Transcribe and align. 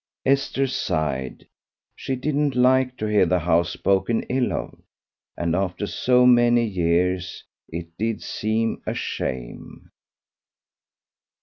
Esther 0.25 0.65
sighed. 0.65 1.45
She 1.95 2.15
didn't 2.15 2.55
like 2.55 2.97
to 2.97 3.05
hear 3.05 3.27
the 3.27 3.37
house 3.37 3.69
spoken 3.71 4.23
ill 4.29 4.51
of, 4.51 4.79
and 5.37 5.55
after 5.55 5.85
so 5.85 6.25
many 6.25 6.65
years 6.65 7.43
it 7.69 7.95
did 7.99 8.23
seem 8.23 8.81
a 8.87 8.95
shame. 8.95 9.91